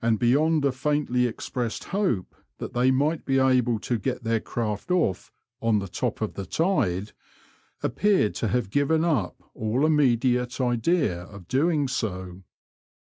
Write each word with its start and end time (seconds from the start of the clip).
beyond 0.17 0.65
a 0.65 0.71
faintly 0.71 1.27
expressed 1.27 1.83
hope 1.83 2.35
that 2.57 2.73
they 2.73 2.89
might 2.89 3.23
be 3.23 3.37
able 3.37 3.77
to 3.77 3.99
get 3.99 4.23
their 4.23 4.39
craft 4.39 4.89
off•' 4.89 5.31
on 5.61 5.77
the 5.77 5.87
top 5.87 6.21
of 6.21 6.33
the 6.33 6.43
tide," 6.43 7.11
appeared 7.83 8.33
to 8.33 8.47
have 8.47 8.71
given 8.71 9.05
up 9.05 9.43
all 9.53 9.85
immediate 9.85 10.59
idea 10.59 11.21
of 11.25 11.47
doing 11.47 11.87
so. 11.87 12.41